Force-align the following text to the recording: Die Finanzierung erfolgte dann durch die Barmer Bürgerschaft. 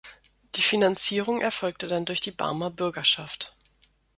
Die 0.55 0.63
Finanzierung 0.63 1.41
erfolgte 1.41 1.87
dann 1.87 2.05
durch 2.05 2.21
die 2.21 2.31
Barmer 2.31 2.71
Bürgerschaft. 2.71 3.55